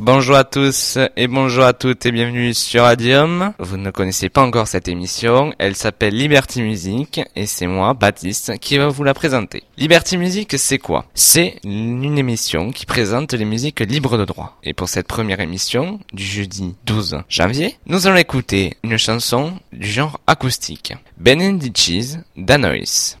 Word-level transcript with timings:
Bonjour 0.00 0.36
à 0.36 0.44
tous 0.44 0.96
et 1.16 1.26
bonjour 1.26 1.64
à 1.64 1.72
toutes 1.72 2.06
et 2.06 2.12
bienvenue 2.12 2.54
sur 2.54 2.84
Radium. 2.84 3.52
Vous 3.58 3.76
ne 3.76 3.90
connaissez 3.90 4.28
pas 4.28 4.42
encore 4.42 4.68
cette 4.68 4.86
émission, 4.86 5.52
elle 5.58 5.74
s'appelle 5.74 6.14
Liberty 6.14 6.62
Music 6.62 7.20
et 7.34 7.46
c'est 7.46 7.66
moi, 7.66 7.94
Baptiste, 7.94 8.60
qui 8.60 8.78
va 8.78 8.86
vous 8.86 9.02
la 9.02 9.12
présenter. 9.12 9.64
Liberty 9.76 10.16
Music, 10.16 10.56
c'est 10.56 10.78
quoi? 10.78 11.06
C'est 11.14 11.56
une 11.64 12.16
émission 12.16 12.70
qui 12.70 12.86
présente 12.86 13.32
les 13.32 13.44
musiques 13.44 13.80
libres 13.80 14.16
de 14.16 14.24
droit. 14.24 14.56
Et 14.62 14.72
pour 14.72 14.88
cette 14.88 15.08
première 15.08 15.40
émission, 15.40 15.98
du 16.12 16.22
jeudi 16.22 16.76
12 16.84 17.22
janvier, 17.28 17.76
nous 17.86 18.06
allons 18.06 18.18
écouter 18.18 18.76
une 18.84 18.98
chanson 18.98 19.54
du 19.72 19.88
genre 19.88 20.20
acoustique. 20.28 20.94
Ben 21.18 21.60
Cheese, 21.74 22.18
Danois. 22.36 23.16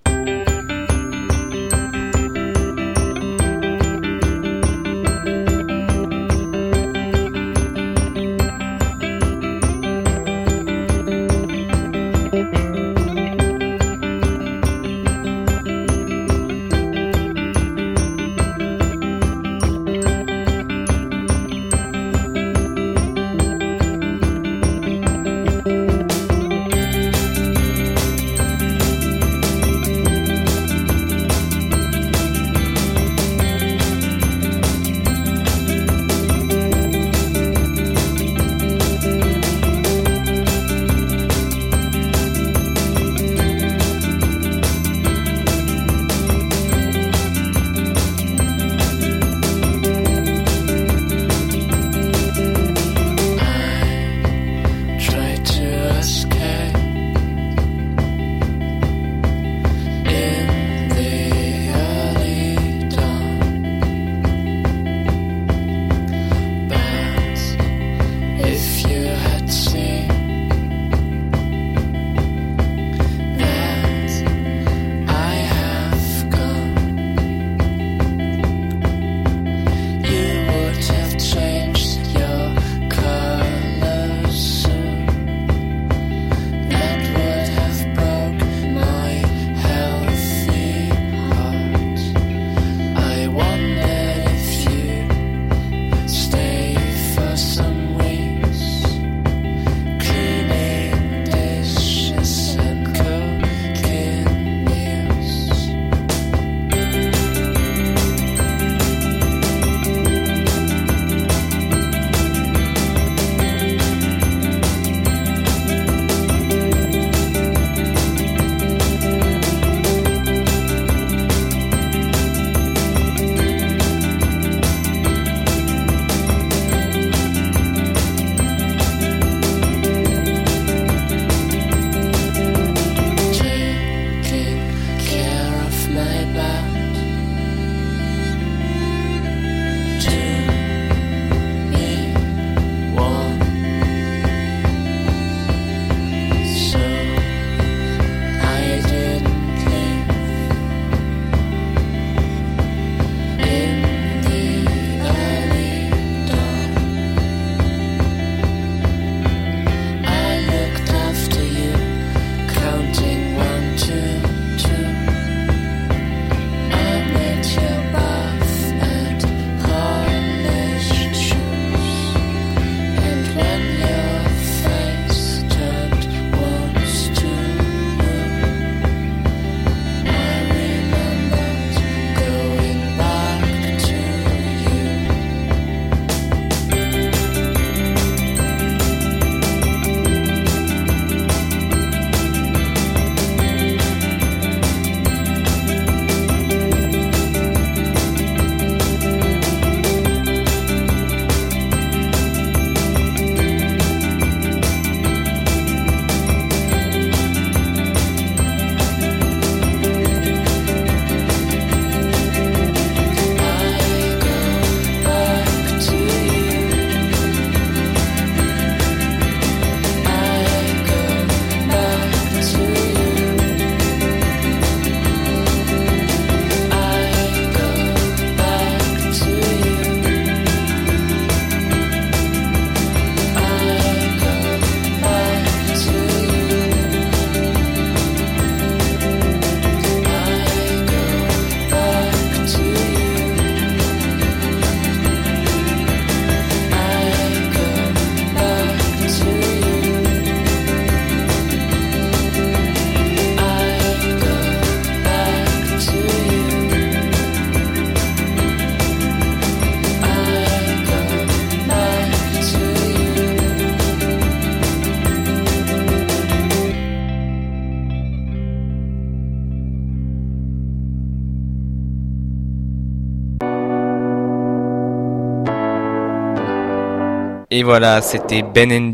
Et 277.58 277.64
voilà, 277.64 278.02
c'était 278.02 278.42
Ben 278.42 278.70
and 278.70 278.92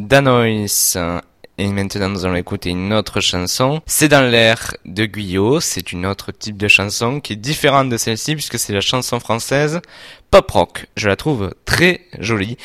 Danois. 0.00 0.44
Et 1.56 1.66
maintenant, 1.66 2.10
nous 2.10 2.26
allons 2.26 2.36
écouter 2.36 2.68
une 2.68 2.92
autre 2.92 3.20
chanson. 3.20 3.80
C'est 3.86 4.08
dans 4.08 4.20
l'air 4.20 4.76
de 4.84 5.06
Guyot. 5.06 5.60
C'est 5.60 5.90
une 5.90 6.04
autre 6.04 6.30
type 6.30 6.58
de 6.58 6.68
chanson 6.68 7.20
qui 7.20 7.32
est 7.32 7.36
différente 7.36 7.88
de 7.88 7.96
celle-ci 7.96 8.34
puisque 8.34 8.58
c'est 8.58 8.74
la 8.74 8.82
chanson 8.82 9.18
française 9.18 9.80
pop 10.30 10.50
rock. 10.50 10.88
Je 10.94 11.08
la 11.08 11.16
trouve 11.16 11.54
très 11.64 12.02
jolie. 12.18 12.58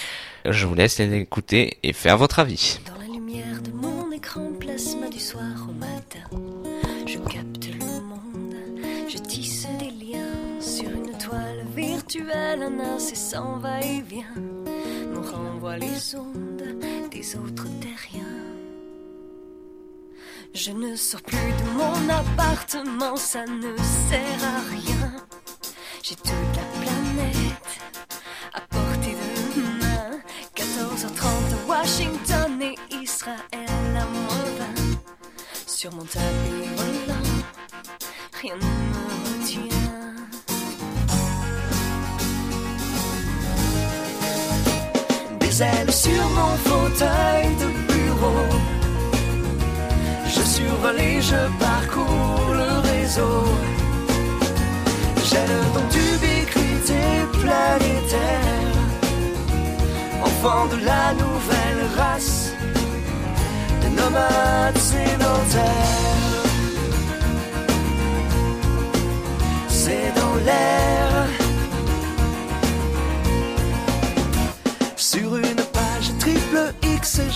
Je 0.43 0.65
vous 0.65 0.75
laisse 0.75 0.99
l'écouter 0.99 1.77
et 1.81 1.93
faire 1.93 2.17
votre 2.17 2.39
avis. 2.39 2.81
Dans 2.85 2.99
la 2.99 3.13
lumière 3.13 3.61
de 3.61 3.71
mon 3.71 4.11
écran 4.11 4.51
plasma 4.59 5.07
du 5.07 5.21
soir 5.21 5.45
au 5.69 5.71
matin, 5.71 6.27
je 7.07 7.19
capte 7.19 7.69
le 7.69 7.85
monde, 7.85 8.53
je 9.07 9.17
tisse 9.19 9.65
des 9.79 9.91
liens 10.07 10.59
sur 10.59 10.89
une 10.89 11.17
toile 11.17 11.65
virtuelle, 11.73 12.63
un 12.63 12.95
incessant 12.95 13.59
va-et-vient 13.59 14.64
renvoie 15.65 15.77
les 15.77 16.15
ondes 16.15 17.09
des 17.11 17.35
autres 17.35 17.67
terriens. 17.79 18.23
Je 20.53 20.71
ne 20.71 20.95
sors 20.95 21.21
plus 21.21 21.37
de 21.37 21.69
mon 21.77 22.09
appartement, 22.09 23.15
ça 23.15 23.45
ne 23.45 23.75
sert 23.77 24.43
à 24.43 24.59
rien. 24.69 25.11
J'ai 26.03 26.15
toute 26.15 26.55
la 26.55 26.67
planète 26.81 27.79
à 28.53 28.61
portée 28.61 29.15
de 29.55 29.61
main. 29.81 30.19
14h30 30.55 31.67
Washington 31.67 32.61
et 32.61 32.75
Israël 32.95 33.91
à 33.97 34.05
moins 34.05 34.45
20. 34.59 35.67
Sur 35.67 35.93
mon 35.93 36.05
tapis 36.05 36.69
volant, 36.75 37.43
rien 38.41 38.55
ne 38.55 38.84
Des 45.55 45.63
ailes 45.63 45.93
sur 45.93 46.23
mon 46.37 46.53
fauteuil 46.69 47.47
de 47.61 47.67
bureau. 47.93 48.45
Je 50.27 50.41
survole 50.41 50.99
et 50.99 51.21
je 51.21 51.41
parcours 51.57 52.53
le 52.61 52.79
réseau. 52.89 53.43
J'ai 55.23 55.45
le 55.53 55.61
don 55.73 55.85
d'ubiquité 55.93 57.03
planétaire. 57.31 58.75
Enfant 60.23 60.65
de 60.73 60.77
la 60.83 61.13
nouvelle 61.13 61.83
race 61.97 62.51
de 63.81 63.87
nomades 64.01 64.77
sédentaires. 64.77 66.43
C'est 69.69 70.11
dans 70.15 70.35
l'air. 70.45 71.14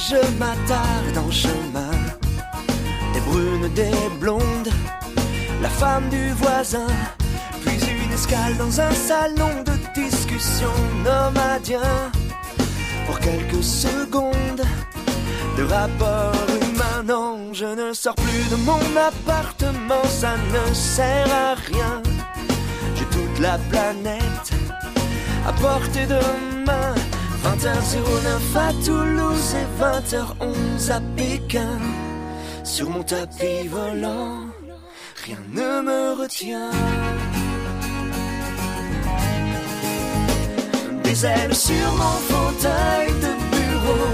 Je 0.08 0.16
m'attarde 0.38 1.18
en 1.18 1.32
chemin. 1.32 1.92
Des 3.14 3.20
brunes, 3.22 3.70
des 3.74 4.18
blondes, 4.20 4.70
la 5.62 5.70
femme 5.70 6.08
du 6.10 6.32
voisin. 6.34 6.88
Puis 7.66 7.78
une 8.06 8.14
escale 8.14 8.56
dans 8.58 8.80
un 8.80 8.92
salon 8.92 9.64
de 9.66 9.74
discussion 9.94 10.72
nomadien. 11.04 12.12
Pour 13.06 13.20
quelques 13.20 13.64
secondes 13.64 14.64
de 15.58 15.64
rapport 15.64 16.48
humain, 16.62 17.04
non, 17.06 17.54
je 17.54 17.66
ne 17.66 17.94
sors 17.94 18.16
plus 18.16 18.50
de 18.50 18.56
mon 18.56 18.80
appartement, 18.96 20.06
ça 20.08 20.36
ne 20.54 20.74
sert 20.74 21.28
à 21.34 21.56
rien. 21.56 22.02
J'ai 22.96 23.06
toute 23.06 23.40
la 23.40 23.58
planète 23.70 24.52
à 25.46 25.52
portée 25.54 26.06
de 26.06 26.20
main. 26.66 26.99
20h09 27.60 28.56
à 28.56 28.72
Toulouse 28.86 29.54
et 29.54 29.68
20h11 29.84 30.92
à 30.92 31.02
Pékin. 31.18 31.78
Sur 32.64 32.90
mon 32.90 33.04
tapis 33.04 33.68
volant, 33.68 34.46
rien 35.26 35.38
ne 35.52 35.82
me 35.82 36.22
retient. 36.22 36.72
Des 41.04 41.26
ailes 41.26 41.56
sur 41.56 41.92
mon 42.02 42.18
fauteuil 42.30 43.08
de 43.26 43.32
bureau. 43.54 44.08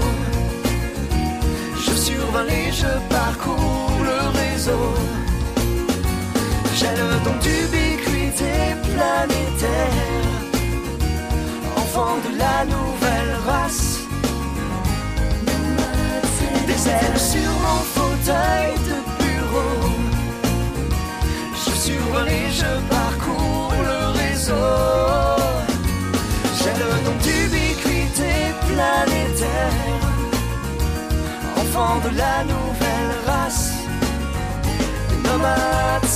Je 1.84 1.92
survole 1.92 2.50
et 2.50 2.72
je 2.72 2.92
parcours 3.08 3.92
le 4.10 4.18
réseau. 4.40 4.94
J'ai 6.74 6.94
le 7.00 7.24
don 7.24 7.36
d'ubiquité 7.44 8.54
planétaire. 8.82 10.26
Enfant 11.76 12.16
de 12.26 12.38
la 12.38 12.64
nouvelle 12.64 13.35
Sur 17.16 17.50
mon 17.64 17.80
fauteuil 17.96 18.74
de 18.88 18.98
bureau. 19.22 19.90
Je 21.54 21.70
survole 21.70 22.28
et 22.28 22.50
je 22.50 22.72
parcours 22.88 23.72
le 23.88 24.00
réseau. 24.20 24.72
J'ai 26.58 26.74
le 26.82 26.90
don 27.04 27.16
d'ubiquité 27.24 28.32
planétaire. 28.68 30.06
Enfant 31.56 31.96
de 32.04 32.16
la 32.16 32.44
nouvelle 32.44 33.12
race. 33.26 33.72
Des 35.08 35.28
nomades 35.28 36.06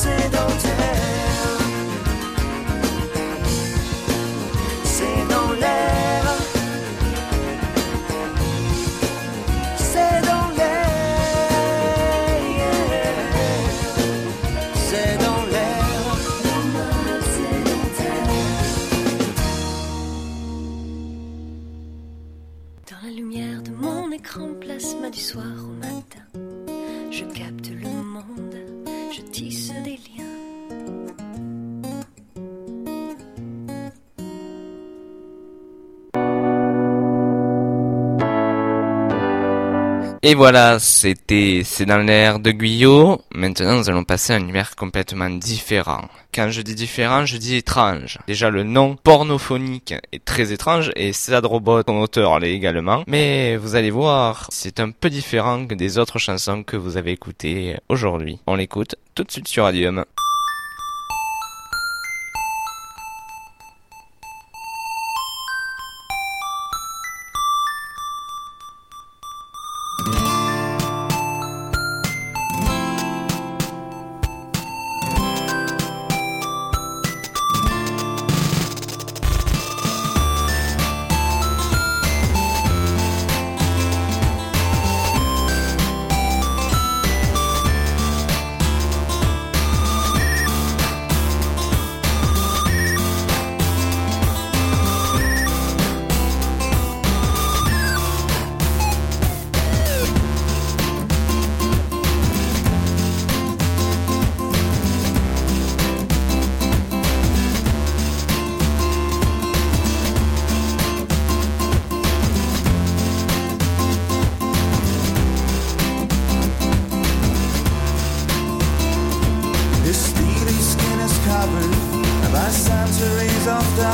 Et 40.23 40.35
voilà, 40.35 40.79
c'était 40.79 41.63
C'est 41.65 41.87
dans 41.87 41.97
l'air 41.97 42.41
de 42.41 42.51
Guyot. 42.51 43.23
Maintenant, 43.35 43.79
nous 43.79 43.89
allons 43.89 44.05
passer 44.05 44.35
à 44.35 44.37
un 44.37 44.41
univers 44.41 44.77
complètement 44.77 45.31
différent. 45.31 46.11
Quand 46.35 46.51
je 46.51 46.61
dis 46.61 46.75
différent, 46.75 47.25
je 47.25 47.39
dis 47.39 47.57
étrange. 47.57 48.19
Déjà, 48.27 48.51
le 48.51 48.63
nom 48.63 48.97
pornophonique 48.97 49.95
est 50.13 50.23
très 50.23 50.53
étrange 50.53 50.93
et 50.95 51.15
Sad 51.15 51.47
Robot, 51.47 51.85
son 51.89 52.01
auteur, 52.01 52.39
l'est 52.39 52.53
également. 52.53 53.03
Mais 53.07 53.57
vous 53.57 53.77
allez 53.77 53.91
voir, 53.91 54.47
c'est 54.51 54.79
un 54.79 54.91
peu 54.91 55.09
différent 55.09 55.67
que 55.67 55.75
des 55.75 55.97
autres 55.97 56.19
chansons 56.19 56.65
que 56.65 56.77
vous 56.77 56.99
avez 56.99 57.13
écoutées 57.13 57.79
aujourd'hui. 57.89 58.41
On 58.47 58.57
l'écoute 58.57 58.97
tout 59.15 59.25
de 59.25 59.31
suite 59.31 59.49
sur 59.49 59.65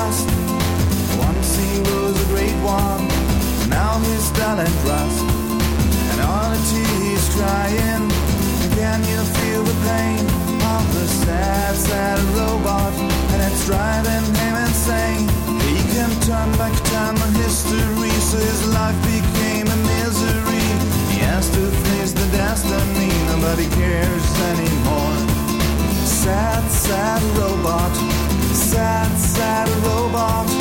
past. 0.06 0.28
he 1.58 1.80
was 1.80 2.14
a 2.22 2.28
great 2.32 2.56
one, 2.62 3.02
now 3.68 3.98
his 4.10 4.30
talent 4.32 4.76
rust. 4.86 5.24
And 6.10 6.18
all 6.20 6.48
the 6.54 6.60
tears 6.70 7.02
he's 7.06 7.26
crying, 7.34 8.04
Can 8.78 9.00
you 9.10 9.20
feel 9.38 9.62
the 9.62 9.76
pain 9.88 10.24
of 10.74 10.84
the 10.94 11.06
sad, 11.22 11.74
sad 11.74 12.18
robot? 12.38 12.94
And 13.32 13.40
it's 13.48 13.66
driving 13.66 14.26
him 14.40 14.54
insane. 14.66 15.26
He 15.74 15.82
can 15.94 16.10
turn 16.28 16.50
back 16.60 16.74
time 16.94 17.16
on 17.24 17.32
history, 17.44 18.14
so 18.30 18.38
his 18.38 18.62
life 18.78 18.98
became 19.14 19.66
a 19.66 19.78
misery. 19.94 20.66
He 21.12 21.18
has 21.30 21.48
to 21.50 21.62
face 21.86 22.12
the 22.12 22.28
destiny, 22.30 23.10
nobody 23.32 23.68
cares 23.80 24.26
anymore. 24.52 25.18
Sad, 26.04 26.64
sad 26.70 27.22
robot 27.38 28.26
sad 28.56 29.25
sad 29.66 29.84
robot. 29.84 30.55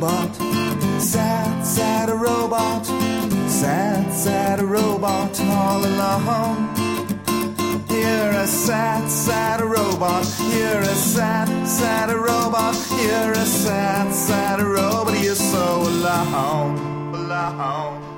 Robot. 0.00 0.34
Sad, 1.00 1.66
sad 1.66 2.08
robot. 2.08 2.86
Sad, 3.48 4.12
sad 4.12 4.60
a 4.60 4.64
robot 4.64 5.38
all 5.40 5.84
alone. 5.84 6.74
You're 7.90 8.30
a 8.30 8.46
sad, 8.46 9.10
sad 9.10 9.60
a 9.60 9.66
robot. 9.66 10.26
You're 10.54 10.80
a 10.80 10.94
sad, 10.94 11.66
sad 11.66 12.08
a 12.10 12.16
robot. 12.16 12.76
You're 13.02 13.32
a 13.32 13.44
sad, 13.44 14.14
sad 14.14 14.60
a 14.60 14.64
robot. 14.64 15.20
You're 15.22 15.34
so 15.34 15.82
alone. 15.82 16.78
Alone. 17.14 17.14
Alone. 17.14 18.09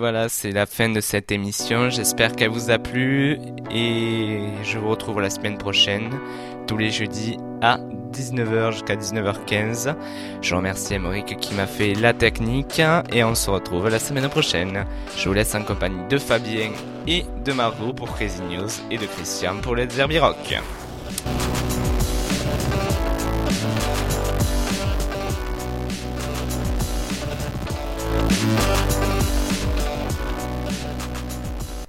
Voilà, 0.00 0.30
c'est 0.30 0.50
la 0.50 0.64
fin 0.64 0.88
de 0.88 1.00
cette 1.02 1.30
émission. 1.30 1.90
J'espère 1.90 2.34
qu'elle 2.34 2.48
vous 2.48 2.70
a 2.70 2.78
plu 2.78 3.38
et 3.70 4.40
je 4.64 4.78
vous 4.78 4.88
retrouve 4.88 5.20
la 5.20 5.28
semaine 5.28 5.58
prochaine, 5.58 6.18
tous 6.66 6.78
les 6.78 6.90
jeudis 6.90 7.36
à 7.60 7.78
19h 8.10 8.72
jusqu'à 8.72 8.96
19h15. 8.96 9.94
Je 10.40 10.54
remercie 10.54 10.94
Emoric 10.94 11.36
qui 11.38 11.54
m'a 11.54 11.66
fait 11.66 11.92
la 11.92 12.14
technique 12.14 12.80
et 13.12 13.22
on 13.22 13.34
se 13.34 13.50
retrouve 13.50 13.90
la 13.90 13.98
semaine 13.98 14.30
prochaine. 14.30 14.86
Je 15.18 15.28
vous 15.28 15.34
laisse 15.34 15.54
en 15.54 15.64
compagnie 15.64 16.08
de 16.08 16.16
Fabien 16.16 16.70
et 17.06 17.26
de 17.44 17.52
Margot 17.52 17.92
pour 17.92 18.10
Crazy 18.14 18.40
News 18.42 18.70
et 18.90 18.96
de 18.96 19.04
Christian 19.04 19.56
pour 19.60 19.76
Let's 19.76 19.96
Derby 19.96 20.18
Rock. 20.18 20.56